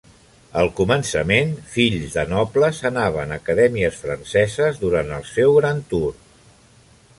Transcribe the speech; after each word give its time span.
Al 0.59 0.69
començament, 0.77 1.51
fills 1.73 2.15
de 2.15 2.23
nobles 2.31 2.79
anaven 2.91 3.35
a 3.35 3.39
acadèmies 3.43 4.01
franceses 4.07 4.83
durant 4.87 5.15
el 5.19 5.29
seu 5.37 5.57
Grand 5.61 5.89
Tour. 5.93 6.11